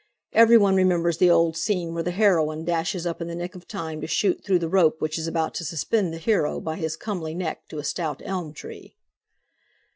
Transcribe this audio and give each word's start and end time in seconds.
Everyone 0.33 0.73
remembers 0.75 1.19
the 1.19 1.29
old 1.29 1.55
scene 1.55 1.93
where 1.93 2.01
the 2.01 2.09
heroine 2.09 2.65
dashes 2.65 3.05
up 3.05 3.21
in 3.21 3.27
the 3.27 3.35
nick 3.35 3.53
of 3.53 3.67
time 3.67 4.01
to 4.01 4.07
shoot 4.07 4.43
through 4.43 4.57
the 4.57 4.67
rope 4.67 4.95
which 4.99 5.19
is 5.19 5.27
about 5.27 5.53
to 5.53 5.63
suspend 5.63 6.11
the 6.11 6.17
hero 6.17 6.59
by 6.59 6.75
his 6.77 6.97
comely 6.97 7.35
neck 7.35 7.67
to 7.67 7.77
a 7.77 7.83
stout 7.83 8.19
elm 8.25 8.51
tree. 8.51 8.95